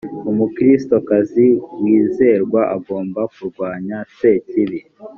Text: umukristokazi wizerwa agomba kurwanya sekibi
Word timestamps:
umukristokazi 0.29 1.47
wizerwa 1.81 2.61
agomba 2.75 3.21
kurwanya 3.33 3.97
sekibi 4.17 4.79